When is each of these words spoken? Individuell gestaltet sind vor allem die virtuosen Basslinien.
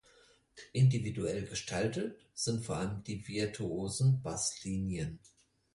Individuell 0.73 1.43
gestaltet 1.45 2.19
sind 2.33 2.65
vor 2.65 2.77
allem 2.77 3.03
die 3.03 3.27
virtuosen 3.27 4.19
Basslinien. 4.23 5.19